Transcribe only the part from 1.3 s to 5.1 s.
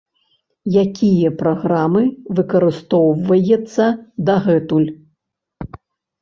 праграмы выкарыстоўваецца дагэтуль?